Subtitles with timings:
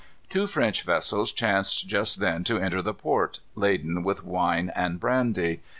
[0.31, 5.61] Two French vessels chanced just then to enter the port, laden with wine and brandy.